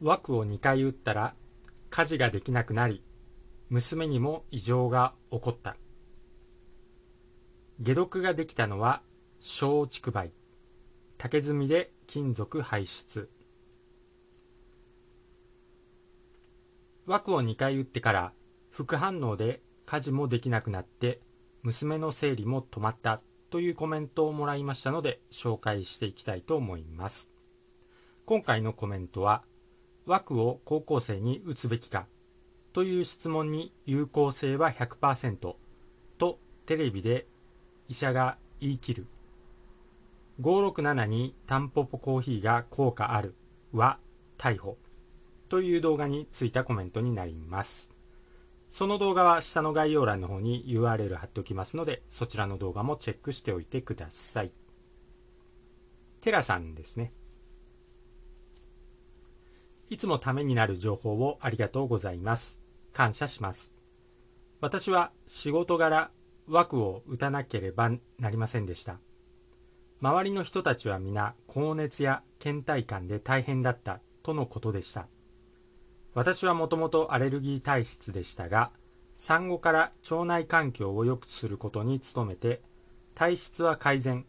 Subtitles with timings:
[0.00, 1.34] 枠を2回打ったら
[1.90, 3.02] 家事ができなくなり
[3.70, 5.76] 娘にも異常が起こった。
[7.80, 9.02] 解毒ができたのは
[9.40, 10.30] 小竹梅。
[11.18, 13.30] 竹炭で金属排出。
[17.06, 18.32] 枠を2回打ってから
[18.70, 21.20] 副反応で家事もできなくなって
[21.62, 23.20] 娘の生理も止まった
[23.50, 27.30] というコメントをもらいましたので紹介していきたいと思います。
[28.24, 29.42] 今回のコメントは
[30.06, 32.06] 枠を高校生に打つべきか
[32.72, 35.54] という質問に有効性は100%
[36.18, 37.26] とテレビで
[37.88, 39.06] 医者が言い切る。
[40.40, 43.34] 567にタンポポコーヒーが効果ある
[43.72, 43.98] は
[44.38, 44.76] 逮捕。
[45.48, 47.90] という動画についたコメントになります。
[48.70, 54.50] その動画は下の概要欄の方に URL 貼っておきますのでそちらの動画もチェックしておいてください。
[56.22, 57.12] テラさんですね。
[59.90, 62.60] いつもためになる情報をありがとうございます。
[62.92, 63.72] 感謝します。
[64.60, 66.10] 私は仕事柄
[66.48, 68.98] 枠を打たなければなりませんでした。
[70.00, 75.06] 周りの人たちは皆高熱や倦怠感で大変だったとのことでした。
[76.14, 78.70] 私はもともとアレルギー体質でしたが
[79.16, 82.62] 産後から腸内環境を良くすることに努めて
[83.14, 84.24] 体質は改善。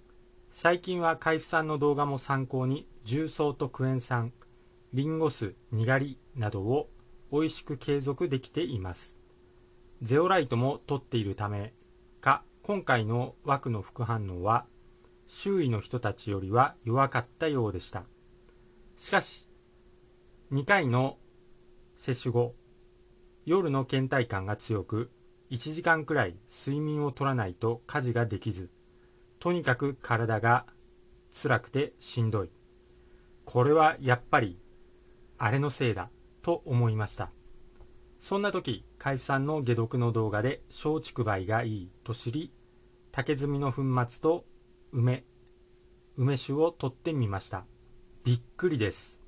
[0.51, 4.31] 最近は海部さんの動画も参考に重曹とクエン酸
[4.95, 6.89] リンゴ酢にがりなどを
[7.29, 9.17] 美味しく継続できています。
[10.01, 11.73] ゼオライトも取っているため
[12.21, 14.65] か今回の枠の副反応は
[15.27, 18.03] 周囲の人たちよりは弱かったようでした。
[18.95, 19.49] しかし
[20.53, 21.17] 2回の
[21.97, 22.55] 接種後
[23.45, 25.11] 夜の倦怠感が強く
[25.51, 28.69] 1時間くらい睡眠をとらないと家事ができず
[29.39, 30.65] とにかく体が
[31.33, 32.49] 辛くてしんどい。
[33.43, 34.57] これはやっぱり
[35.37, 36.09] あれのせいだ
[36.41, 37.31] と思いました。
[38.19, 42.51] そんな時海部さんの解毒の動画で松竹梅がいいと知り
[43.11, 44.45] 竹炭の粉末と
[44.91, 45.25] 梅
[46.17, 47.65] 梅酒を取ってみました。
[48.23, 49.19] びっくりです。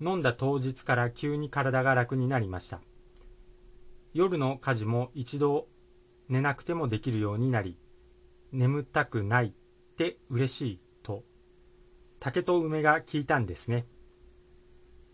[0.00, 2.80] 飲んだ当日から急に体が楽になりました。
[4.12, 5.68] 夜の家事も一度
[6.28, 7.78] 寝なくてもできるようになり
[8.52, 9.52] 眠たくないっ
[9.96, 11.24] て嬉しいと
[12.20, 13.86] 竹と梅が効いたんですね。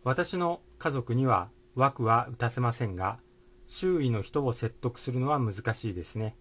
[0.09, 3.19] 私の家族には枠は打たせませんが
[3.67, 6.35] 周囲の人を説得するのは難しいですね。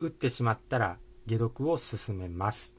[0.00, 0.96] 打ってしまったら
[1.28, 2.74] 解毒を進めます。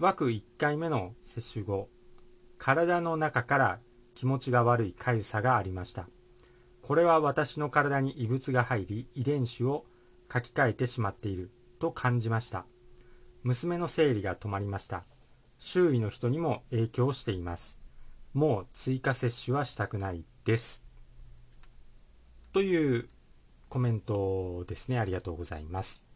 [0.00, 1.88] 枠1回目の接種後
[2.58, 3.78] 体の中から
[4.16, 6.08] 気持ちが悪い痒さがありました。
[6.82, 9.84] これは私の体に異物が入り遺伝子を
[10.32, 12.66] 書き換えてしまっていると感じました。
[13.44, 15.04] 娘の生理が止まりました。
[15.60, 17.77] 周囲の人にも影響しています。
[18.38, 20.80] もう追加接種はしたくないです。
[22.52, 23.08] という
[23.68, 25.00] コメントですね。
[25.00, 26.06] ありがとうございます。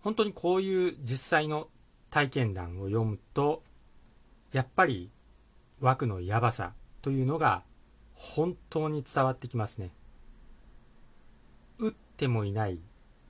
[0.00, 1.68] 本当にこういう実際の
[2.10, 3.62] 体験談を読むと
[4.50, 5.12] やっぱり
[5.78, 7.62] 枠のやばさというのが
[8.14, 9.92] 本当に伝わってきますね。
[11.78, 12.80] 打ってもいない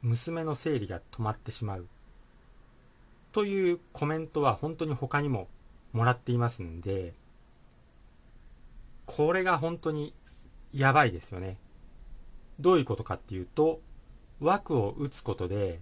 [0.01, 1.89] 娘の生理が止まってしまう
[3.33, 5.49] というコメントは本当に他にも
[5.93, 7.15] もらっていますんで、
[9.07, 10.15] これが本当に
[10.73, 11.59] やばいですよね。
[12.61, 13.81] どういうことかっていうと、
[14.41, 15.81] 枠を打つことで、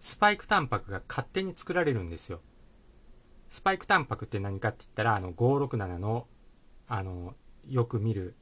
[0.00, 2.40] スパイクタンパクが勝手に作られるんですよ。
[3.50, 6.26] スパイクタンパクって何かって言ったら、あの、567の、
[6.88, 7.34] あの、
[7.68, 8.34] よく見る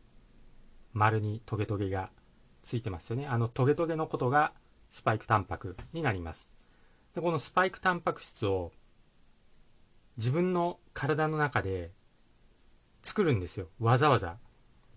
[0.92, 2.10] 丸にトゲトゲが
[2.62, 3.26] ついてますよね。
[3.26, 4.52] あのトゲトゲのことが
[4.90, 6.50] スパイクタンパクになります。
[7.14, 8.72] で、このスパイクタンパク質を
[10.16, 11.90] 自分の体の中で
[13.02, 13.68] 作るんですよ。
[13.80, 14.38] わざわざ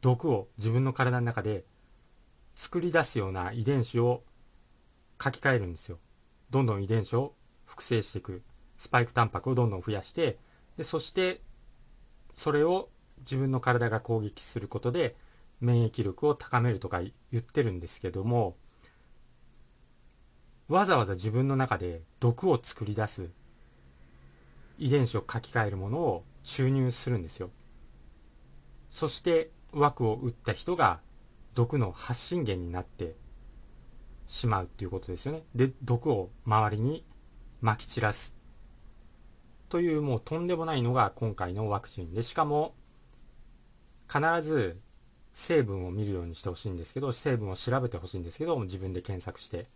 [0.01, 1.65] 毒を自分の体の中で
[2.55, 4.23] 作り出すような遺伝子を
[5.21, 5.99] 書き換えるんですよ。
[6.49, 7.33] どんどん遺伝子を
[7.65, 8.43] 複製していく。
[8.77, 10.37] スパイクタンパクをどんどん増やして、
[10.77, 11.41] でそして
[12.35, 15.15] それを自分の体が攻撃することで
[15.59, 18.55] 免疫力を高めるとか言ってるんですけども
[20.67, 23.31] わざわざ自分の中で毒を作り出す
[24.77, 27.49] 遺伝子を書き換えるものを注入するんですよ。
[28.89, 31.01] そして枠を打った人が
[31.53, 33.15] 毒の発信源になって
[34.27, 35.43] しまうっていうことですよね。
[35.55, 37.05] で毒を周りに
[37.61, 38.35] まき散らす
[39.69, 42.21] というもうとんでもないのが今回のワクチンで。
[42.23, 42.75] しかも
[44.07, 44.79] 必ず
[45.33, 49.67] 成分を見るようにしてほしいんですけど成分を調べてほしいんですけど自分で検索して。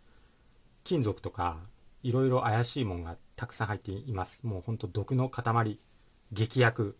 [0.83, 1.57] 金属とか
[2.03, 4.45] いろいろ怪しいもんがたくさん入っています。
[4.45, 5.79] もうほんと毒の塊。
[6.31, 6.95] 劇薬。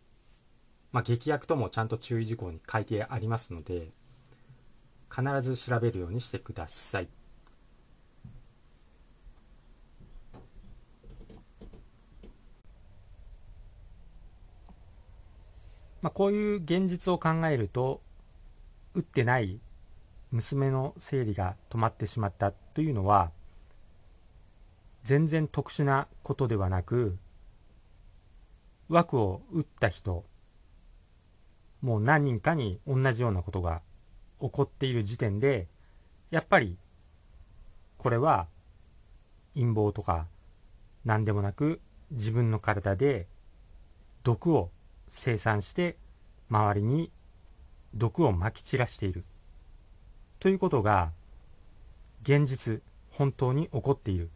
[0.92, 3.92] まあ、劇薬ともちゃんと注意事項に書いてありますので
[5.16, 7.10] 必ず調べるようにしてください。
[16.02, 18.02] まあ、こういう現実を考えると
[18.96, 19.60] 打ってない
[20.32, 23.30] 娘の生理が止まってしまったというのは
[25.04, 27.18] 全然特殊なことではなく
[28.90, 30.26] 枠を打った人
[31.82, 33.82] もう何人かに同じようなことが
[34.40, 35.68] 起こっている時点で
[36.30, 36.78] やっぱり
[37.98, 38.48] これは
[39.54, 40.28] 陰謀とか
[41.06, 41.82] 何でもなく
[42.12, 43.28] 自分の体で
[44.24, 44.72] 毒を
[45.08, 45.98] 生産して
[46.50, 47.12] 周りに
[47.94, 49.26] 毒をまき散らしている。
[50.40, 51.12] ということが
[52.24, 52.82] 現実
[53.12, 54.30] 本当に起こっている。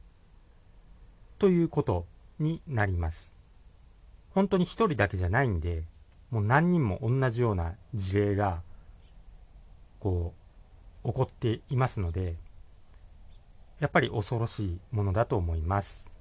[1.38, 2.06] ということ
[2.40, 3.36] になります。
[4.36, 5.84] 本当に一人だけじゃないんで
[6.30, 8.62] もう何人も同じような事例が
[10.00, 10.34] こ
[11.06, 12.36] う起こっていますので
[13.80, 16.12] やっぱり恐ろしいものだと思います、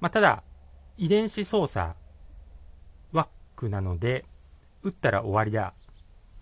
[0.00, 0.42] まあ、ただ
[0.98, 1.94] 遺伝子操作
[3.12, 4.26] ワックなので
[4.82, 5.72] 打ったら終わりだ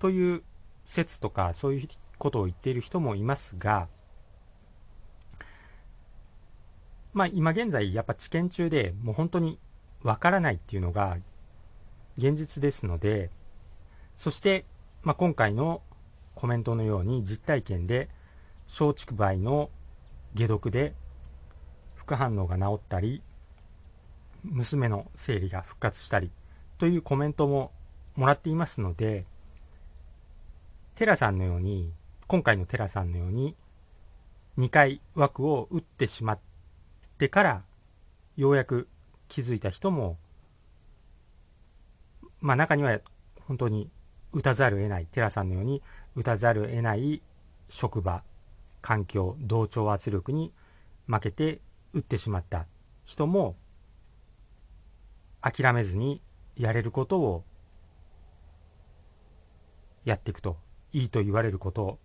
[0.00, 0.42] という
[0.84, 3.86] 説とかそういうことを言っている人もいますが
[7.12, 9.58] まあ今現在やっぱ治験中でもう本当に
[10.02, 11.18] わからないっていうのが
[12.16, 13.30] 現実ですので
[14.16, 14.64] そして、
[15.02, 15.82] まあ、今回の
[16.34, 18.08] コメントのように実体験で
[18.68, 19.70] 松竹梅の
[20.36, 20.94] 解毒で
[21.96, 23.22] 副反応が治ったり
[24.44, 26.30] 娘の生理が復活したり
[26.78, 27.72] というコメントも
[28.16, 29.24] もらっていますので
[30.94, 31.92] テラさんのように
[32.26, 33.56] 今回のテラさんのように
[34.58, 36.49] 2回枠を打ってしまって
[37.28, 37.62] から
[38.36, 38.88] ようやく
[39.28, 40.18] 気づいた人も
[42.40, 43.00] まあ中には
[43.46, 43.90] 本当に
[44.32, 45.82] 打たざるを得ないテラさんのように
[46.14, 47.22] 打たざるを得ない
[47.68, 48.22] 職場
[48.80, 50.52] 環境同調圧力に
[51.06, 51.60] 負けて
[51.92, 52.66] 打ってしまった
[53.04, 53.56] 人も
[55.40, 56.20] 諦めずに
[56.56, 57.44] やれることを
[60.04, 60.56] やっていくと
[60.92, 61.98] いいと言われること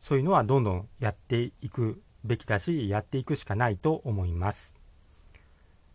[0.00, 4.76] そういうのはどんどんやっていくべきだしやっていくしかないと思います。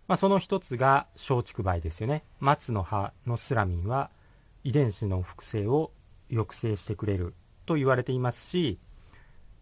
[0.08, 2.24] まあ、その一つが松竹梅ですよね。
[2.40, 4.10] 松の葉のスラミンは
[4.64, 5.92] 遺伝子の複製を
[6.30, 7.34] 抑制してくれる
[7.66, 8.80] と言われていますし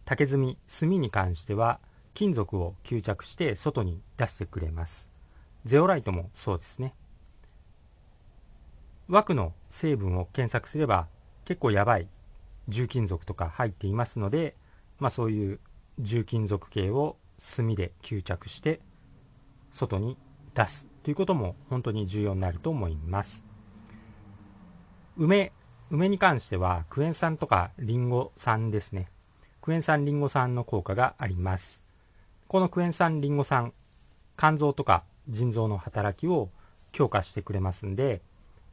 [0.04, 1.80] 竹炭炭に関しては
[2.14, 5.10] 金属を吸着して外に出してくれます
[5.64, 6.94] ゼオライトもそうですね
[9.08, 11.08] 枠の成分を検索すれば
[11.44, 12.08] 結構やばい
[12.68, 14.56] 重金属とか入っていますので、
[14.98, 15.60] まあ、そういう
[15.98, 17.16] 重金属系を
[17.56, 18.80] 炭で吸着して
[19.70, 20.16] 外に
[20.54, 23.44] 出すということも本当に重要になると思います。
[25.16, 25.52] 梅、
[25.90, 29.08] 梅に関してはクエン酸とかリンゴ酸ですね。
[29.62, 31.82] クエン酸リンゴ酸の効果があります。
[32.48, 33.72] このクエン酸リンゴ酸、
[34.36, 36.50] 肝臓とか腎臓の働きを
[36.92, 38.20] 強化してくれますんで、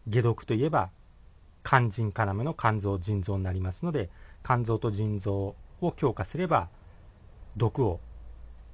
[0.07, 0.89] 解毒といえば
[1.63, 4.09] 肝腎要の肝臓腎臓になりますので
[4.43, 6.69] 肝臓と腎臓を強化すれば
[7.57, 7.99] 毒を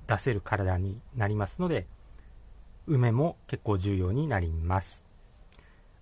[0.07, 1.87] 出せる体になりますので
[2.87, 5.05] 梅も結構重要になります。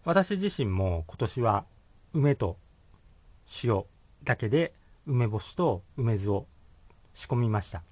[0.05, 1.65] 私自身も今年は
[2.13, 2.57] 梅と
[3.63, 3.83] 塩
[4.23, 4.73] だけで
[5.05, 6.47] 梅干しと梅酢を
[7.13, 7.83] 仕込みました。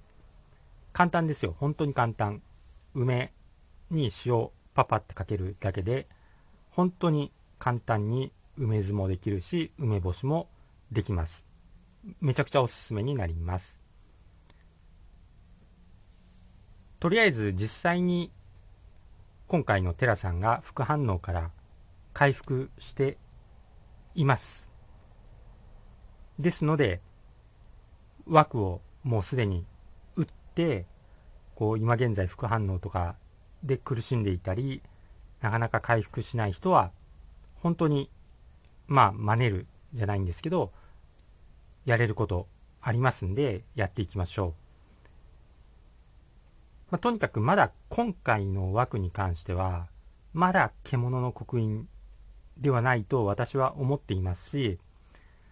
[0.94, 1.54] 簡単ですよ。
[1.58, 2.42] 本当に簡単。
[2.94, 3.34] 梅
[3.90, 6.06] に塩パパってかけるだけで
[6.70, 10.48] 本当に簡単に梅酢もできるし梅干しも
[10.90, 11.46] できます。
[12.22, 13.85] めちゃくちゃおすすめになります。
[17.00, 18.30] とりあえず実際に
[19.46, 21.50] 今回のテラさんが副反応から
[22.12, 23.18] 回復して
[24.14, 24.70] います
[26.38, 27.00] ですので
[28.26, 29.64] 枠をもうすでに
[30.16, 30.86] 打って
[31.54, 33.16] こう今現在副反応とか
[33.62, 34.82] で苦しんでいたり
[35.40, 36.90] なかなか回復しない人は
[37.62, 38.10] 本当に
[38.88, 40.72] まあ、真似るじゃないんですけど、
[41.84, 42.48] やれること
[42.80, 44.65] ありますんで、やっていきましょう。
[46.90, 49.88] まあ、とにかくまだ今回の枠に関しては、
[50.32, 51.88] まだ獣の刻印
[52.58, 54.78] ではないと私は思っていますし、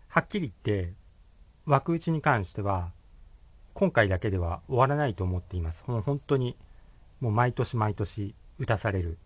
[0.08, 0.92] はっきり言って、
[1.66, 2.92] 枠打ちに関しては、
[3.72, 5.84] 今回だけでは終わらないと思っています。
[5.88, 6.56] もう本当に、
[7.20, 9.18] もう毎年毎年打たされる。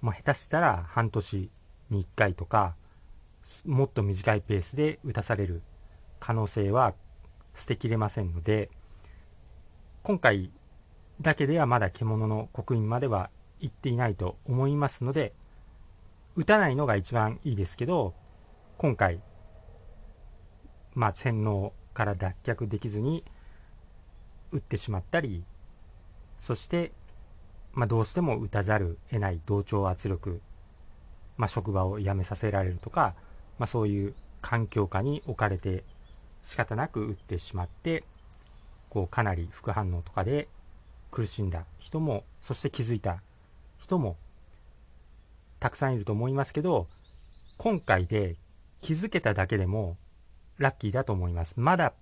[0.00, 1.50] もう下手したら半年
[1.90, 2.74] に1回とか、
[3.64, 5.62] もっと短いペースで打たされる
[6.18, 6.94] 可能性は
[7.54, 8.70] 捨てきれませんので
[10.02, 10.50] 今回
[11.20, 15.34] だけではまだ獣の刻印までは行っていないと思いますので
[16.36, 18.14] 打たないのが一番いいですけど、
[18.78, 19.20] 今回、
[20.94, 23.24] まあ、洗脳から脱却できずに
[24.52, 25.44] 打ってしまったり、
[26.38, 26.92] そして、
[27.72, 30.40] まあ、どうしても打たざる得ない同調圧力、
[31.36, 33.14] まあ、職場を辞めさせられるとか、
[33.58, 35.84] まあ、そういう環境下に置かれて
[36.42, 38.04] 仕方なく打ってしまって、
[38.88, 40.48] こうかなり副反応とかで
[41.10, 43.22] 苦しんだ人も、そして気づいた
[43.78, 44.16] 人も
[45.58, 46.86] たくさんいると思いますけど、
[47.56, 48.36] 今回で
[48.80, 49.96] 気づけただけでも
[50.58, 51.54] ラッキーだと思います。
[51.56, 51.92] まだ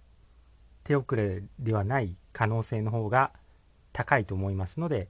[0.85, 3.33] 手遅れではない可能性の方が
[3.93, 5.09] 高いと思いますので、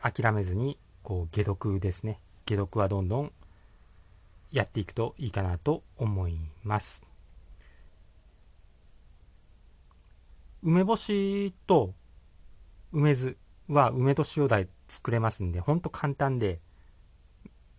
[0.00, 2.18] 諦めずに、こう、解毒ですね。
[2.46, 3.32] 解毒はどんどん
[4.50, 7.02] やっていくといいかなと思います。
[10.62, 11.94] 梅干しと
[12.92, 13.36] 梅酢
[13.68, 16.60] は梅と塩で作れますんで、ほんと簡単で、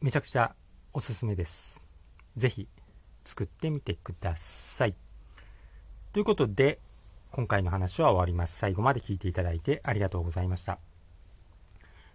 [0.01, 0.55] めちゃくちゃ
[0.93, 1.79] おすすめです。
[2.37, 2.67] ぜひ
[3.25, 4.95] 作ってみてください。
[6.13, 6.79] ということで、
[7.31, 8.57] 今回の話は終わります。
[8.57, 10.79] 最後まで聞いていただいてありがとうございました。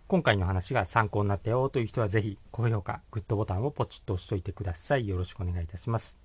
[0.07, 5.09] 今回の話が参考になったよという人はぜひ高評価、グッドボタンをポチッと押しといてください。
[5.09, 6.17] よろしくお願いいたします。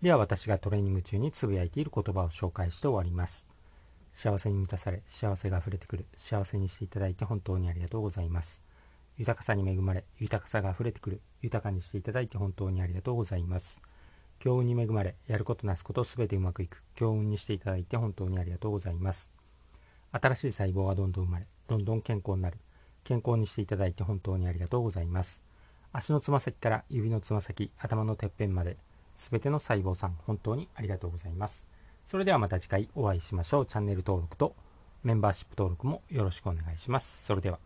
[0.00, 3.45] では私がトレーニング中につぶやいている言葉を紹介して終わります。
[4.16, 8.62] 幸せに満たされ、幸せが溢れてくる、幸せにしていただいて本当にありがとうございます。
[9.18, 13.78] 豊かさに恵まれ、豊かさが溢れてくる、豊かにしていただいて本当にありがとうございます。
[14.38, 19.30] 強運に恵まれ、やることなすことすべてうまくいく、強運にしていただいて本当にありがとうございます。
[20.12, 22.56] 新しい細胞がどんどん生まれ、どんどん健康になる、
[23.04, 25.42] 健康にしていただいて本当にありがとうございます。
[25.92, 28.78] 足のつま先から指のつま先、頭のてっぺんまで、
[29.14, 31.65] すべての細胞さん、本当にありがとうございます。
[32.06, 33.66] それではまた次回お会いしましょう。
[33.66, 34.54] チャンネル登録と
[35.02, 37.24] メンバーシップ登録もよろしくお願いします。
[37.26, 37.58] それでは。